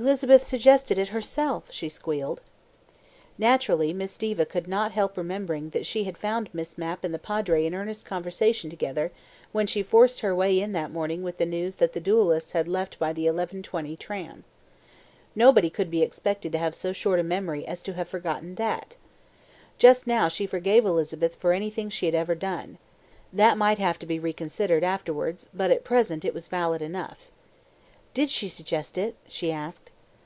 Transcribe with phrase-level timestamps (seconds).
[0.00, 2.40] "Elizabeth suggested it herself," she squealed.
[3.36, 7.66] Naturally Diva could not help remembering that she had found Miss Mapp and the Padre
[7.66, 9.10] in earnest conversation together
[9.50, 12.68] when she forced her way in that morning with the news that the duellists had
[12.68, 14.44] left by the 11.20 tram.
[15.34, 18.94] Nobody could be expected to have so short a memory as to have forgotten THAT.
[19.78, 22.78] Just now she forgave Elizabeth for anything she had ever done.
[23.32, 27.32] That might have to be reconsidered afterwards, but at present it was valid enough.
[28.14, 29.90] "Did she suggest it?" she asked.